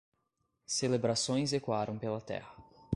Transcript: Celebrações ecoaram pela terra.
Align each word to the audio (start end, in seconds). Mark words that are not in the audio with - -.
Celebrações 0.65 1.53
ecoaram 1.53 1.95
pela 1.99 2.19
terra. 2.19 2.55